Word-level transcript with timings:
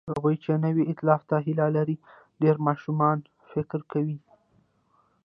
هغوی 0.13 0.35
چې 0.43 0.51
نوي 0.65 0.83
ائتلاف 0.87 1.21
ته 1.29 1.35
هیله 1.45 1.67
لري، 1.75 1.95
ډېر 2.41 2.55
ماشومانه 2.67 3.27
فکر 3.51 3.79
کوي. 3.91 4.17